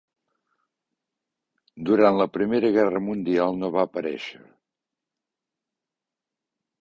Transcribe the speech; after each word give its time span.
Durant 1.89 2.17
la 2.21 2.27
Primera 2.37 2.71
Guerra 2.77 3.01
Mundial 3.09 3.59
no 3.65 3.69
va 3.75 3.83
parèixer. 3.97 4.41